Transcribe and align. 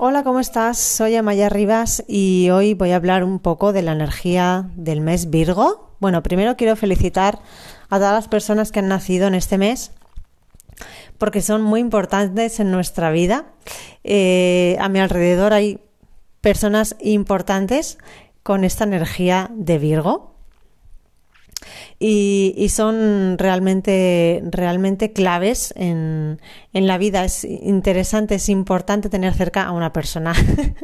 Hola, 0.00 0.22
¿cómo 0.22 0.38
estás? 0.38 0.78
Soy 0.78 1.16
Amaya 1.16 1.48
Rivas 1.48 2.04
y 2.06 2.50
hoy 2.50 2.74
voy 2.74 2.92
a 2.92 2.96
hablar 2.96 3.24
un 3.24 3.40
poco 3.40 3.72
de 3.72 3.82
la 3.82 3.90
energía 3.90 4.70
del 4.76 5.00
mes 5.00 5.28
Virgo. 5.28 5.96
Bueno, 5.98 6.22
primero 6.22 6.56
quiero 6.56 6.76
felicitar 6.76 7.40
a 7.90 7.96
todas 7.96 8.12
las 8.12 8.28
personas 8.28 8.70
que 8.70 8.78
han 8.78 8.86
nacido 8.86 9.26
en 9.26 9.34
este 9.34 9.58
mes 9.58 9.90
porque 11.18 11.42
son 11.42 11.62
muy 11.62 11.80
importantes 11.80 12.60
en 12.60 12.70
nuestra 12.70 13.10
vida. 13.10 13.46
Eh, 14.04 14.76
a 14.78 14.88
mi 14.88 15.00
alrededor 15.00 15.52
hay 15.52 15.80
personas 16.42 16.94
importantes 17.00 17.98
con 18.44 18.62
esta 18.62 18.84
energía 18.84 19.50
de 19.52 19.78
Virgo 19.78 20.37
y, 22.00 22.68
son 22.70 23.36
realmente, 23.38 24.40
realmente 24.44 25.12
claves 25.12 25.74
en, 25.76 26.40
en, 26.72 26.86
la 26.86 26.96
vida. 26.96 27.24
Es 27.24 27.44
interesante, 27.44 28.36
es 28.36 28.48
importante 28.48 29.08
tener 29.08 29.34
cerca 29.34 29.64
a 29.64 29.72
una 29.72 29.92
persona 29.92 30.32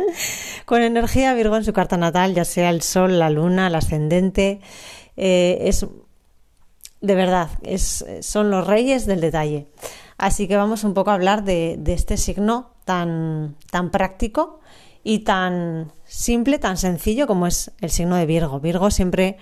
con 0.65 0.83
energía 0.83 1.33
Virgo 1.35 1.57
en 1.57 1.65
su 1.65 1.73
carta 1.73 1.97
natal, 1.97 2.35
ya 2.35 2.45
sea 2.45 2.71
el 2.71 2.83
Sol, 2.83 3.21
la 3.21 3.31
Luna, 3.31 3.69
el 3.69 3.77
ascendente. 3.77 4.61
Eh, 5.17 5.59
es 5.61 5.87
de 7.01 7.15
verdad, 7.15 7.51
es, 7.63 8.05
son 8.21 8.51
los 8.51 8.67
reyes 8.67 9.07
del 9.07 9.21
detalle. 9.21 9.69
Así 10.17 10.49
que 10.49 10.57
vamos 10.57 10.85
un 10.85 10.95
poco 10.95 11.11
a 11.11 11.15
hablar 11.15 11.45
de, 11.45 11.77
de 11.79 11.93
este 11.93 12.17
signo 12.17 12.73
tan, 12.85 13.57
tan 13.71 13.91
práctico 13.91 14.61
y 15.05 15.21
tan 15.21 15.93
simple, 16.07 16.59
tan 16.59 16.79
sencillo 16.79 17.27
como 17.27 17.47
es 17.47 17.71
el 17.81 17.91
signo 17.91 18.17
de 18.17 18.25
Virgo. 18.25 18.59
Virgo 18.59 18.91
siempre 18.91 19.37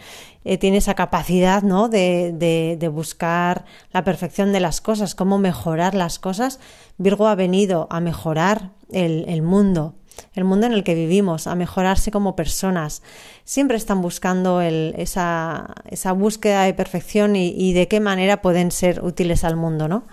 eh, 0.45 0.59
tiene 0.59 0.79
esa 0.79 0.95
capacidad 0.95 1.63
¿no? 1.63 1.89
de, 1.89 2.33
de, 2.79 2.89
buscar 2.89 3.65
la 3.93 4.03
perfección 4.03 4.53
de 4.53 4.59
las 4.59 4.81
cosas, 4.81 5.15
cómo 5.15 5.39
mejorar 5.39 5.95
las 5.95 6.19
cosas. 6.19 6.59
Virgo 6.99 7.29
ha 7.29 7.37
venido 7.37 7.87
a 7.91 8.01
mejorar 8.01 8.71
el, 8.91 9.25
el 9.29 9.43
mundo, 9.43 9.95
el 10.35 10.45
mundo 10.45 10.67
en 10.67 10.73
el 10.73 10.83
que 10.83 10.97
vivimos, 10.97 11.47
a 11.47 11.55
mejorarse 11.55 12.11
como 12.11 12.35
personas. 12.35 13.03
Siempre 13.45 13.77
están 13.77 14.03
buscando 14.03 14.61
el, 14.61 14.95
esa, 14.99 15.75
esa, 15.89 16.11
búsqueda 16.11 16.65
de 16.65 16.75
perfección 16.75 17.37
y, 17.37 17.55
y, 17.57 17.73
de 17.73 17.87
qué 17.87 18.01
manera 18.01 18.43
pueden 18.43 18.73
ser 18.73 19.05
útiles 19.05 19.45
al 19.45 19.55
mundo, 19.55 19.87
¿no? 19.87 20.05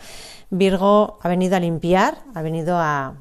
Virgo 0.52 1.17
ha 1.21 1.27
venido 1.27 1.55
a 1.55 1.59
limpiar, 1.59 2.19
ha 2.33 2.41
venido 2.41 2.77
a, 2.77 3.15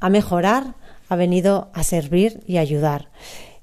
a 0.00 0.10
mejorar, 0.10 0.74
ha 1.08 1.16
venido 1.16 1.70
a 1.74 1.82
servir 1.82 2.42
y 2.46 2.58
ayudar. 2.58 3.10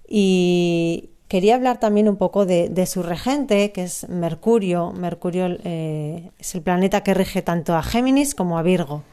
Y 0.08 1.12
quería 1.28 1.56
hablar 1.56 1.80
también 1.80 2.10
un 2.10 2.18
poco 2.18 2.46
de, 2.46 2.86
su 2.86 3.04
regente, 3.04 3.72
que 3.72 3.84
es 3.84 4.10
Mercurio. 4.10 4.92
Mercurio 4.92 5.48
eh, 5.64 6.32
es 6.38 6.56
el 6.56 6.62
planeta 6.62 7.04
que 7.04 7.14
rige 7.14 7.42
tanto 7.42 7.76
a 7.76 7.84
Géminis 7.84 8.36
como 8.36 8.58
a 8.58 8.64
Virgo. 8.64 9.04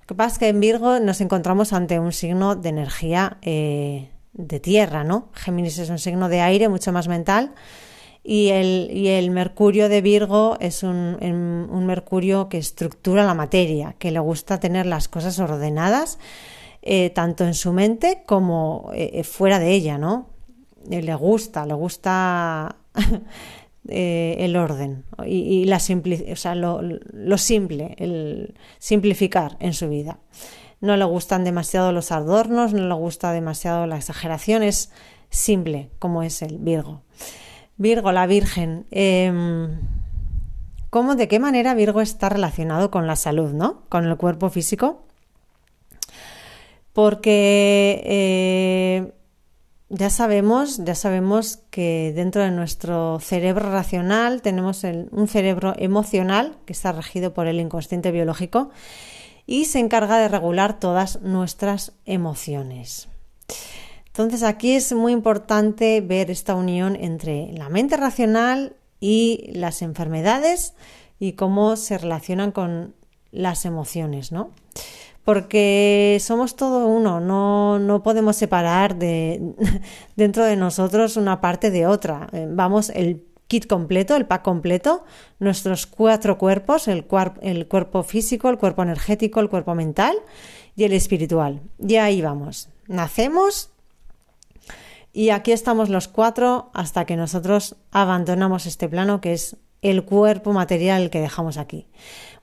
Lo 0.00 0.06
que 0.06 0.14
pasa 0.14 0.32
es 0.32 0.38
que 0.38 0.48
en 0.48 0.60
Virgo 0.60 0.98
nos 1.00 1.20
encontramos 1.20 1.72
ante 1.72 1.98
un 1.98 2.12
signo 2.12 2.56
de 2.56 2.68
energía 2.68 3.38
eh, 3.42 4.08
de 4.32 4.60
tierra, 4.60 5.04
¿no? 5.04 5.28
Géminis 5.34 5.78
es 5.78 5.90
un 5.90 5.98
signo 5.98 6.28
de 6.28 6.40
aire, 6.40 6.68
mucho 6.68 6.92
más 6.92 7.08
mental. 7.08 7.52
Y 8.28 8.48
el, 8.48 9.30
Mercurio 9.30 9.88
de 9.88 10.00
Virgo 10.00 10.56
es 10.58 10.82
un, 10.82 11.16
un, 11.22 11.86
Mercurio 11.86 12.48
que 12.48 12.58
estructura 12.58 13.24
la 13.24 13.34
materia, 13.34 13.94
que 14.00 14.10
le 14.10 14.18
gusta 14.18 14.58
tener 14.58 14.84
las 14.84 15.06
cosas 15.06 15.38
ordenadas, 15.38 16.18
eh, 16.82 17.10
tanto 17.10 17.44
en 17.44 17.54
su 17.54 17.72
mente 17.72 18.24
como 18.26 18.90
eh, 18.94 19.22
fuera 19.22 19.60
de 19.60 19.70
ella, 19.70 19.96
¿no? 19.96 20.30
Eh, 20.90 21.02
le 21.02 21.14
gusta, 21.14 21.66
le 21.66 21.74
gusta 21.74 22.74
el 23.88 24.56
orden 24.56 25.04
y, 25.24 25.64
la 25.66 25.76
o 25.76 26.36
sea, 26.36 26.56
lo, 26.56 26.82
lo, 26.82 27.38
simple, 27.38 27.94
el 27.98 28.56
simplificar 28.80 29.56
en 29.60 29.72
su 29.72 29.88
vida. 29.88 30.18
No 30.80 30.96
le 30.96 31.04
gustan 31.04 31.44
demasiado 31.44 31.92
los 31.92 32.10
adornos, 32.10 32.72
no 32.72 32.88
le 32.88 32.94
gusta 32.94 33.30
demasiado 33.30 33.86
la 33.86 33.98
exageración, 33.98 34.64
es 34.64 34.90
simple 35.30 35.90
como 36.00 36.24
es 36.24 36.42
el 36.42 36.58
Virgo. 36.58 37.02
Virgo, 37.76 38.12
la 38.12 38.26
Virgen. 38.26 38.86
Em, 38.90 39.80
¿Cómo, 40.90 41.14
de 41.14 41.28
qué 41.28 41.38
manera 41.38 41.74
Virgo 41.74 42.00
está 42.00 42.28
relacionado 42.28 42.90
con 42.90 43.06
la 43.06 43.16
salud, 43.16 43.52
¿no? 43.52 43.82
Con 43.88 44.06
el 44.06 44.16
cuerpo 44.16 44.48
físico. 44.50 45.02
Porque 46.92 48.02
eh, 48.06 49.12
ya 49.88 50.10
sabemos, 50.10 50.78
ya 50.78 50.94
sabemos 50.94 51.58
que 51.70 52.12
dentro 52.14 52.42
de 52.42 52.50
nuestro 52.50 53.20
cerebro 53.20 53.70
racional 53.70 54.42
tenemos 54.42 54.82
un 54.84 55.28
cerebro 55.28 55.74
emocional 55.76 56.56
que 56.64 56.72
está 56.72 56.92
regido 56.92 57.34
por 57.34 57.46
el 57.46 57.60
inconsciente 57.60 58.10
biológico 58.10 58.70
y 59.46 59.66
se 59.66 59.78
encarga 59.78 60.18
de 60.18 60.28
regular 60.28 60.80
todas 60.80 61.20
nuestras 61.20 61.92
emociones. 62.04 63.08
Entonces 64.16 64.44
aquí 64.44 64.72
es 64.72 64.94
muy 64.94 65.12
importante 65.12 66.00
ver 66.00 66.30
esta 66.30 66.54
unión 66.54 66.96
entre 66.96 67.52
la 67.52 67.68
mente 67.68 67.98
racional 67.98 68.74
y 68.98 69.50
las 69.52 69.82
enfermedades 69.82 70.72
y 71.18 71.32
cómo 71.32 71.76
se 71.76 71.98
relacionan 71.98 72.50
con 72.50 72.94
las 73.30 73.66
emociones, 73.66 74.32
¿no? 74.32 74.52
Porque 75.22 76.16
somos 76.22 76.56
todo 76.56 76.86
uno, 76.86 77.20
no, 77.20 77.78
no 77.78 78.02
podemos 78.02 78.36
separar 78.36 78.96
de, 78.96 79.52
dentro 80.16 80.46
de 80.46 80.56
nosotros 80.56 81.18
una 81.18 81.42
parte 81.42 81.70
de 81.70 81.86
otra. 81.86 82.30
Eh, 82.32 82.48
vamos, 82.50 82.88
el 82.94 83.22
kit 83.48 83.66
completo, 83.66 84.16
el 84.16 84.24
pack 84.24 84.40
completo, 84.40 85.04
nuestros 85.40 85.86
cuatro 85.86 86.38
cuerpos, 86.38 86.88
el, 86.88 87.04
el 87.42 87.68
cuerpo 87.68 88.02
físico, 88.02 88.48
el 88.48 88.56
cuerpo 88.56 88.82
energético, 88.82 89.40
el 89.40 89.50
cuerpo 89.50 89.74
mental 89.74 90.16
y 90.74 90.84
el 90.84 90.94
espiritual. 90.94 91.60
Y 91.86 91.96
ahí 91.96 92.22
vamos. 92.22 92.70
Nacemos 92.88 93.75
y 95.16 95.30
aquí 95.30 95.52
estamos 95.52 95.88
los 95.88 96.08
cuatro 96.08 96.68
hasta 96.74 97.06
que 97.06 97.16
nosotros 97.16 97.76
abandonamos 97.90 98.66
este 98.66 98.86
plano 98.86 99.22
que 99.22 99.32
es 99.32 99.56
el 99.80 100.04
cuerpo 100.04 100.52
material 100.52 101.08
que 101.08 101.22
dejamos 101.22 101.56
aquí. 101.56 101.86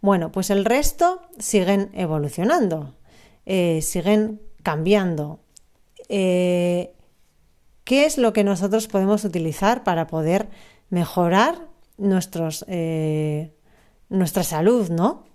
Bueno, 0.02 0.32
pues 0.32 0.50
el 0.50 0.66
resto 0.66 1.22
siguen 1.38 1.92
evolucionando, 1.94 2.96
eh, 3.46 3.80
siguen 3.84 4.42
cambiando. 4.64 5.40
Eh, 6.10 6.96
¿Qué 7.84 8.06
es 8.06 8.18
lo 8.18 8.34
que 8.34 8.44
nosotros 8.44 8.88
podemos 8.88 9.24
utilizar 9.24 9.84
para 9.84 10.08
poder 10.08 10.50
mejorar 10.90 11.68
eh, 12.66 13.54
nuestra 14.10 14.44
salud, 14.44 14.90
¿no? 14.90 15.26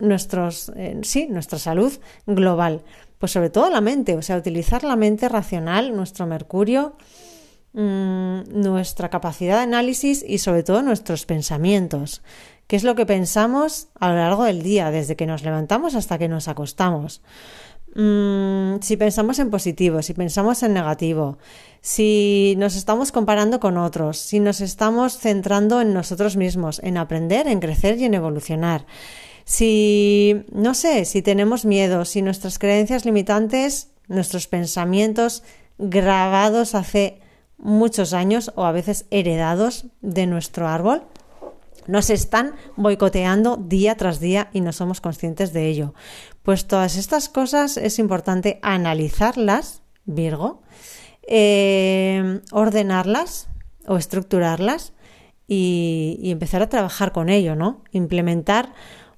Nuestros, 0.00 0.72
sí, 1.02 1.28
nuestra 1.28 1.58
salud 1.58 1.92
global 2.26 2.82
pues 3.24 3.32
sobre 3.32 3.48
todo 3.48 3.70
la 3.70 3.80
mente, 3.80 4.16
o 4.16 4.20
sea, 4.20 4.36
utilizar 4.36 4.84
la 4.84 4.96
mente 4.96 5.30
racional, 5.30 5.96
nuestro 5.96 6.26
mercurio, 6.26 6.94
mm, 7.72 8.40
nuestra 8.52 9.08
capacidad 9.08 9.56
de 9.56 9.62
análisis 9.62 10.22
y 10.28 10.36
sobre 10.36 10.62
todo 10.62 10.82
nuestros 10.82 11.24
pensamientos. 11.24 12.20
¿Qué 12.66 12.76
es 12.76 12.84
lo 12.84 12.94
que 12.94 13.06
pensamos 13.06 13.88
a 13.98 14.10
lo 14.10 14.16
largo 14.16 14.44
del 14.44 14.62
día, 14.62 14.90
desde 14.90 15.16
que 15.16 15.24
nos 15.24 15.42
levantamos 15.42 15.94
hasta 15.94 16.18
que 16.18 16.28
nos 16.28 16.48
acostamos? 16.48 17.22
Mm, 17.94 18.80
si 18.82 18.98
pensamos 18.98 19.38
en 19.38 19.48
positivo, 19.48 20.02
si 20.02 20.12
pensamos 20.12 20.62
en 20.62 20.74
negativo, 20.74 21.38
si 21.80 22.56
nos 22.58 22.76
estamos 22.76 23.10
comparando 23.10 23.58
con 23.58 23.78
otros, 23.78 24.18
si 24.18 24.38
nos 24.38 24.60
estamos 24.60 25.16
centrando 25.16 25.80
en 25.80 25.94
nosotros 25.94 26.36
mismos, 26.36 26.78
en 26.84 26.98
aprender, 26.98 27.46
en 27.46 27.60
crecer 27.60 27.98
y 27.98 28.04
en 28.04 28.12
evolucionar. 28.12 28.84
Si, 29.44 30.44
no 30.52 30.74
sé, 30.74 31.04
si 31.04 31.22
tenemos 31.22 31.64
miedo, 31.64 32.04
si 32.04 32.22
nuestras 32.22 32.58
creencias 32.58 33.04
limitantes, 33.04 33.90
nuestros 34.08 34.46
pensamientos 34.46 35.42
grabados 35.78 36.74
hace 36.74 37.20
muchos 37.58 38.12
años 38.12 38.52
o 38.54 38.64
a 38.64 38.72
veces 38.72 39.06
heredados 39.10 39.86
de 40.00 40.26
nuestro 40.26 40.68
árbol, 40.68 41.02
nos 41.86 42.08
están 42.08 42.54
boicoteando 42.76 43.56
día 43.56 43.96
tras 43.96 44.18
día 44.18 44.48
y 44.52 44.62
no 44.62 44.72
somos 44.72 45.00
conscientes 45.00 45.52
de 45.52 45.68
ello. 45.68 45.94
Pues 46.42 46.66
todas 46.66 46.96
estas 46.96 47.28
cosas 47.28 47.76
es 47.76 47.98
importante 47.98 48.58
analizarlas, 48.62 49.82
Virgo, 50.06 50.62
eh, 51.26 52.40
ordenarlas 52.52 53.48
o 53.86 53.96
estructurarlas 53.96 54.92
y, 55.46 56.18
y 56.22 56.30
empezar 56.30 56.62
a 56.62 56.68
trabajar 56.68 57.12
con 57.12 57.28
ello, 57.28 57.54
¿no? 57.54 57.82
Implementar 57.92 58.72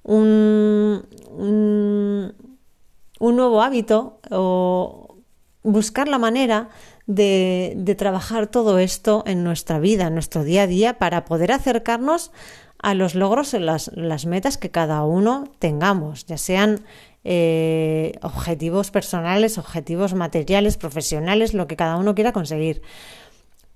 un, 0.06 1.04
un, 1.30 3.36
nuevo 3.36 3.60
hábito 3.60 4.20
o 4.30 5.18
buscar 5.62 6.08
la 6.08 6.18
manera 6.18 6.68
de, 7.06 7.74
de, 7.76 7.94
trabajar 7.94 8.46
todo 8.46 8.78
esto 8.78 9.24
en 9.26 9.42
nuestra 9.42 9.80
vida, 9.80 10.06
en 10.06 10.14
nuestro 10.14 10.44
día 10.44 10.62
a 10.62 10.66
día, 10.66 10.98
para 10.98 11.24
poder 11.24 11.52
acercarnos 11.52 12.30
a 12.78 12.94
los 12.94 13.14
logros, 13.14 13.52
las, 13.54 13.90
las 13.94 14.26
metas 14.26 14.58
que 14.58 14.70
cada 14.70 15.04
uno 15.04 15.44
tengamos, 15.58 16.26
ya 16.26 16.38
sean 16.38 16.84
eh, 17.24 18.12
objetivos 18.22 18.92
personales, 18.92 19.58
objetivos 19.58 20.14
materiales, 20.14 20.76
profesionales, 20.76 21.54
lo 21.54 21.66
que 21.66 21.76
cada 21.76 21.96
uno 21.96 22.14
quiera 22.14 22.32
conseguir. 22.32 22.82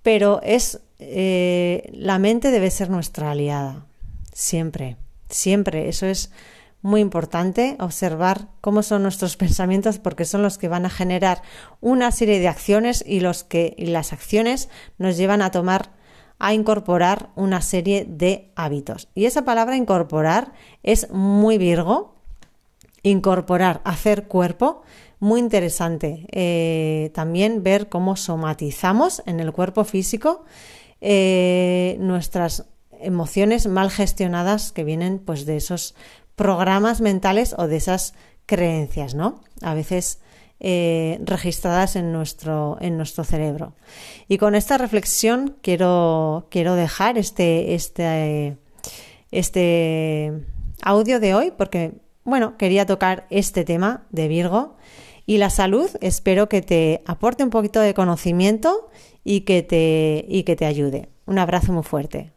Pero 0.02 0.40
es 0.42 0.80
eh, 1.00 1.90
la 1.92 2.18
mente 2.18 2.52
debe 2.52 2.70
ser 2.70 2.90
nuestra 2.90 3.32
aliada, 3.32 3.86
siempre. 4.32 4.96
Siempre, 5.30 5.88
eso 5.88 6.06
es 6.06 6.30
muy 6.82 7.00
importante 7.00 7.76
observar 7.78 8.48
cómo 8.60 8.82
son 8.82 9.02
nuestros 9.02 9.36
pensamientos 9.38 9.98
porque 9.98 10.24
son 10.24 10.42
los 10.42 10.58
que 10.58 10.68
van 10.68 10.86
a 10.86 10.90
generar 10.90 11.42
una 11.80 12.10
serie 12.12 12.38
de 12.38 12.48
acciones 12.48 13.04
y 13.06 13.20
los 13.20 13.44
que 13.44 13.74
las 13.78 14.12
acciones 14.12 14.68
nos 14.98 15.16
llevan 15.16 15.42
a 15.42 15.50
tomar 15.50 15.98
a 16.40 16.54
incorporar 16.54 17.28
una 17.36 17.60
serie 17.60 18.06
de 18.08 18.50
hábitos. 18.56 19.08
Y 19.14 19.26
esa 19.26 19.44
palabra 19.44 19.76
incorporar 19.76 20.52
es 20.82 21.10
muy 21.10 21.58
virgo. 21.58 22.14
Incorporar, 23.02 23.82
hacer 23.84 24.26
cuerpo, 24.26 24.82
muy 25.18 25.38
interesante. 25.38 26.26
Eh, 26.32 27.10
también 27.14 27.62
ver 27.62 27.90
cómo 27.90 28.16
somatizamos 28.16 29.22
en 29.26 29.40
el 29.40 29.52
cuerpo 29.52 29.84
físico 29.84 30.44
eh, 31.02 31.96
nuestras 32.00 32.66
emociones 33.02 33.66
mal 33.66 33.90
gestionadas 33.90 34.72
que 34.72 34.84
vienen 34.84 35.18
pues 35.18 35.46
de 35.46 35.56
esos 35.56 35.94
programas 36.36 37.00
mentales 37.00 37.54
o 37.58 37.66
de 37.66 37.76
esas 37.76 38.14
creencias, 38.46 39.14
¿no? 39.14 39.40
A 39.62 39.74
veces 39.74 40.20
eh, 40.58 41.18
registradas 41.24 41.96
en 41.96 42.12
nuestro, 42.12 42.76
en 42.80 42.96
nuestro 42.98 43.24
cerebro. 43.24 43.74
Y 44.28 44.36
con 44.36 44.54
esta 44.54 44.76
reflexión 44.76 45.56
quiero, 45.62 46.48
quiero 46.50 46.74
dejar 46.74 47.16
este, 47.16 47.74
este, 47.74 48.58
este 49.30 50.44
audio 50.82 51.18
de 51.18 51.34
hoy 51.34 51.52
porque, 51.56 51.92
bueno, 52.24 52.58
quería 52.58 52.84
tocar 52.84 53.26
este 53.30 53.64
tema 53.64 54.06
de 54.10 54.28
Virgo 54.28 54.76
y 55.24 55.38
la 55.38 55.48
salud. 55.48 55.88
Espero 56.00 56.48
que 56.48 56.60
te 56.60 57.02
aporte 57.06 57.42
un 57.42 57.50
poquito 57.50 57.80
de 57.80 57.94
conocimiento 57.94 58.90
y 59.24 59.42
que 59.42 59.62
te, 59.62 60.26
y 60.28 60.42
que 60.42 60.56
te 60.56 60.66
ayude. 60.66 61.08
Un 61.24 61.38
abrazo 61.38 61.72
muy 61.72 61.84
fuerte. 61.84 62.32